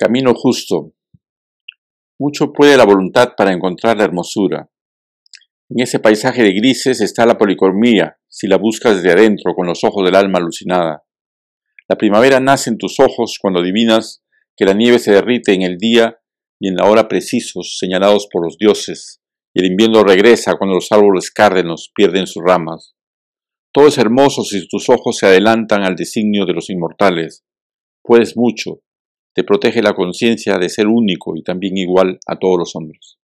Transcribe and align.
Camino 0.00 0.32
justo. 0.32 0.92
Mucho 2.20 2.52
puede 2.52 2.76
la 2.76 2.84
voluntad 2.84 3.30
para 3.36 3.52
encontrar 3.52 3.96
la 3.96 4.04
hermosura. 4.04 4.70
En 5.68 5.82
ese 5.82 5.98
paisaje 5.98 6.44
de 6.44 6.52
grises 6.52 7.00
está 7.00 7.26
la 7.26 7.36
policromía, 7.36 8.16
si 8.28 8.46
la 8.46 8.58
buscas 8.58 9.02
desde 9.02 9.10
adentro 9.10 9.54
con 9.56 9.66
los 9.66 9.82
ojos 9.82 10.04
del 10.04 10.14
alma 10.14 10.38
alucinada. 10.38 11.02
La 11.88 11.98
primavera 11.98 12.38
nace 12.38 12.70
en 12.70 12.78
tus 12.78 13.00
ojos 13.00 13.38
cuando 13.42 13.58
adivinas 13.58 14.22
que 14.56 14.66
la 14.66 14.72
nieve 14.72 15.00
se 15.00 15.10
derrite 15.10 15.52
en 15.52 15.62
el 15.62 15.78
día 15.78 16.20
y 16.60 16.68
en 16.68 16.76
la 16.76 16.84
hora 16.84 17.08
precisos 17.08 17.76
señalados 17.80 18.28
por 18.30 18.44
los 18.44 18.56
dioses, 18.56 19.20
y 19.52 19.62
el 19.64 19.66
invierno 19.66 20.04
regresa 20.04 20.54
cuando 20.54 20.76
los 20.76 20.92
árboles 20.92 21.32
cárdenos 21.32 21.90
pierden 21.92 22.28
sus 22.28 22.44
ramas. 22.46 22.94
Todo 23.72 23.88
es 23.88 23.98
hermoso 23.98 24.44
si 24.44 24.68
tus 24.68 24.88
ojos 24.90 25.16
se 25.16 25.26
adelantan 25.26 25.82
al 25.82 25.96
designio 25.96 26.46
de 26.46 26.52
los 26.52 26.70
inmortales. 26.70 27.44
Puedes 28.04 28.36
mucho, 28.36 28.80
te 29.38 29.44
protege 29.44 29.82
la 29.82 29.94
conciencia 29.94 30.58
de 30.58 30.68
ser 30.68 30.88
único 30.88 31.36
y 31.36 31.44
también 31.44 31.76
igual 31.76 32.18
a 32.26 32.40
todos 32.40 32.58
los 32.58 32.74
hombres. 32.74 33.18